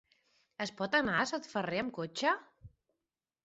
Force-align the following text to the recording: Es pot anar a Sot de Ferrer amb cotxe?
Es 0.65 0.71
pot 0.79 0.97
anar 1.01 1.19
a 1.19 1.27
Sot 1.33 1.47
de 1.49 1.53
Ferrer 1.53 1.85
amb 1.85 1.95
cotxe? 2.01 2.35